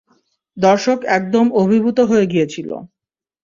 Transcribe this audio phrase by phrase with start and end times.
[0.57, 2.69] দর্শক একদম অভিভূত হয়ে গিয়েছিল।